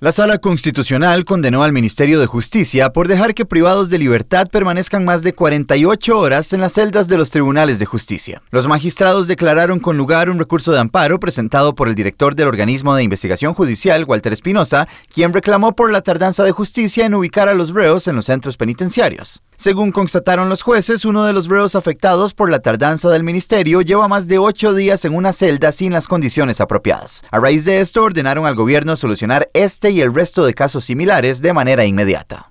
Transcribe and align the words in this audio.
La 0.00 0.12
Sala 0.12 0.38
Constitucional 0.38 1.24
condenó 1.24 1.64
al 1.64 1.72
Ministerio 1.72 2.20
de 2.20 2.26
Justicia 2.26 2.90
por 2.92 3.08
dejar 3.08 3.34
que 3.34 3.44
privados 3.44 3.90
de 3.90 3.98
libertad 3.98 4.46
permanezcan 4.46 5.04
más 5.04 5.24
de 5.24 5.32
48 5.32 6.16
horas 6.16 6.52
en 6.52 6.60
las 6.60 6.74
celdas 6.74 7.08
de 7.08 7.18
los 7.18 7.30
tribunales 7.30 7.80
de 7.80 7.86
justicia. 7.86 8.40
Los 8.52 8.68
magistrados 8.68 9.26
declararon 9.26 9.80
con 9.80 9.96
lugar 9.96 10.30
un 10.30 10.38
recurso 10.38 10.70
de 10.70 10.78
amparo 10.78 11.18
presentado 11.18 11.74
por 11.74 11.88
el 11.88 11.96
director 11.96 12.36
del 12.36 12.46
organismo 12.46 12.94
de 12.94 13.02
investigación 13.02 13.54
judicial, 13.54 14.04
Walter 14.04 14.32
Espinosa, 14.32 14.86
quien 15.12 15.32
reclamó 15.32 15.74
por 15.74 15.90
la 15.90 16.00
tardanza 16.00 16.44
de 16.44 16.52
justicia 16.52 17.04
en 17.04 17.14
ubicar 17.14 17.48
a 17.48 17.54
los 17.54 17.74
reos 17.74 18.06
en 18.06 18.14
los 18.14 18.26
centros 18.26 18.56
penitenciarios. 18.56 19.42
Según 19.56 19.90
constataron 19.90 20.48
los 20.48 20.62
jueces, 20.62 21.04
uno 21.04 21.24
de 21.24 21.32
los 21.32 21.48
reos 21.48 21.74
afectados 21.74 22.32
por 22.32 22.48
la 22.48 22.60
tardanza 22.60 23.08
del 23.08 23.24
ministerio 23.24 23.80
lleva 23.80 24.06
más 24.06 24.28
de 24.28 24.38
ocho 24.38 24.72
días 24.72 25.04
en 25.04 25.16
una 25.16 25.32
celda 25.32 25.72
sin 25.72 25.92
las 25.92 26.06
condiciones 26.06 26.60
apropiadas. 26.60 27.24
A 27.32 27.40
raíz 27.40 27.64
de 27.64 27.80
esto, 27.80 28.04
ordenaron 28.04 28.46
al 28.46 28.54
gobierno 28.54 28.94
solucionar 28.94 29.50
este 29.54 29.87
y 29.90 30.00
el 30.00 30.14
resto 30.14 30.44
de 30.44 30.54
casos 30.54 30.84
similares 30.84 31.40
de 31.40 31.52
manera 31.52 31.84
inmediata. 31.84 32.50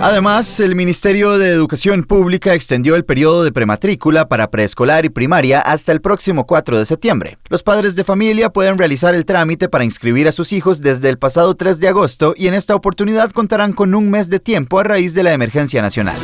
Además, 0.00 0.58
el 0.60 0.74
Ministerio 0.74 1.38
de 1.38 1.48
Educación 1.48 2.04
Pública 2.04 2.52
extendió 2.52 2.96
el 2.96 3.06
periodo 3.06 3.44
de 3.44 3.52
prematrícula 3.52 4.28
para 4.28 4.50
preescolar 4.50 5.06
y 5.06 5.08
primaria 5.08 5.62
hasta 5.62 5.90
el 5.90 6.02
próximo 6.02 6.46
4 6.46 6.78
de 6.78 6.84
septiembre. 6.84 7.38
Los 7.48 7.62
padres 7.62 7.96
de 7.96 8.04
familia 8.04 8.50
pueden 8.50 8.76
realizar 8.76 9.14
el 9.14 9.24
trámite 9.24 9.70
para 9.70 9.84
inscribir 9.84 10.28
a 10.28 10.32
sus 10.32 10.52
hijos 10.52 10.82
desde 10.82 11.08
el 11.08 11.16
pasado 11.18 11.54
3 11.54 11.80
de 11.80 11.88
agosto 11.88 12.34
y 12.36 12.46
en 12.46 12.52
esta 12.52 12.74
oportunidad 12.74 13.30
contarán 13.30 13.72
con 13.72 13.94
un 13.94 14.10
mes 14.10 14.28
de 14.28 14.38
tiempo 14.38 14.78
a 14.78 14.84
raíz 14.84 15.14
de 15.14 15.22
la 15.22 15.32
emergencia 15.32 15.80
nacional. 15.80 16.18